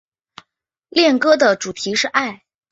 [0.89, 2.43] 恋歌的主题是爱。